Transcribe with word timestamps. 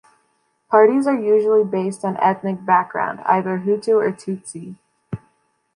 Parties 0.67 1.05
are 1.05 1.13
usually 1.15 1.63
based 1.63 2.03
on 2.03 2.17
ethnic 2.17 2.65
background, 2.65 3.19
either 3.23 3.59
Hutu 3.59 3.97
or 4.03 4.11
Tutsi. 4.11 4.77